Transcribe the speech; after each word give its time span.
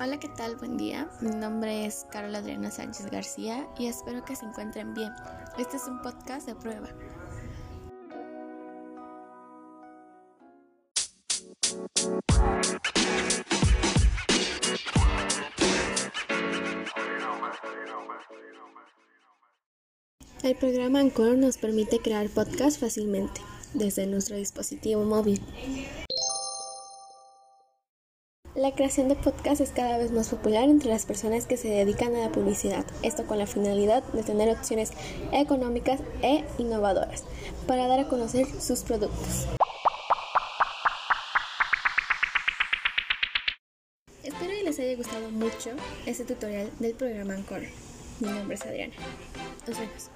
Hola, 0.00 0.18
¿qué 0.18 0.28
tal? 0.28 0.56
Buen 0.56 0.76
día. 0.76 1.08
Mi 1.20 1.30
nombre 1.30 1.86
es 1.86 2.04
Carla 2.10 2.38
Adriana 2.38 2.68
Sánchez 2.68 3.06
García 3.12 3.68
y 3.78 3.86
espero 3.86 4.24
que 4.24 4.34
se 4.34 4.44
encuentren 4.44 4.92
bien. 4.92 5.12
Este 5.56 5.76
es 5.76 5.86
un 5.86 6.02
podcast 6.02 6.48
de 6.48 6.56
prueba. 6.56 6.88
El 20.42 20.56
programa 20.56 20.98
Anchor 20.98 21.38
nos 21.38 21.56
permite 21.56 22.00
crear 22.00 22.28
podcasts 22.28 22.80
fácilmente 22.80 23.40
desde 23.74 24.06
nuestro 24.06 24.36
dispositivo 24.36 25.04
móvil. 25.04 25.40
La 28.54 28.70
creación 28.70 29.08
de 29.08 29.16
podcasts 29.16 29.60
es 29.60 29.70
cada 29.70 29.98
vez 29.98 30.12
más 30.12 30.28
popular 30.28 30.68
entre 30.68 30.88
las 30.88 31.06
personas 31.06 31.44
que 31.44 31.56
se 31.56 31.66
dedican 31.66 32.14
a 32.14 32.20
la 32.20 32.30
publicidad, 32.30 32.84
esto 33.02 33.26
con 33.26 33.38
la 33.38 33.48
finalidad 33.48 34.04
de 34.12 34.22
tener 34.22 34.48
opciones 34.48 34.92
económicas 35.32 35.98
e 36.22 36.44
innovadoras 36.58 37.24
para 37.66 37.88
dar 37.88 37.98
a 37.98 38.08
conocer 38.08 38.46
sus 38.46 38.84
productos. 38.84 39.48
Espero 44.22 44.50
que 44.50 44.62
les 44.62 44.78
haya 44.78 44.94
gustado 44.94 45.30
mucho 45.30 45.70
este 46.06 46.24
tutorial 46.24 46.70
del 46.78 46.94
programa 46.94 47.34
Anchor. 47.34 47.62
Mi 48.20 48.28
nombre 48.28 48.54
es 48.54 48.62
Adriana. 48.62 48.94
Nos 49.66 49.78
vemos. 49.80 50.10